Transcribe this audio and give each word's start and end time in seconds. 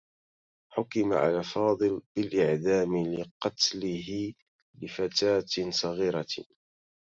حُكِمَ 0.73 1.13
على 1.13 1.43
فاضل 1.43 2.01
بالإعدام 2.17 2.97
لقتله 3.03 4.33
لفتاة 4.81 5.69
صغيرة. 5.69 6.27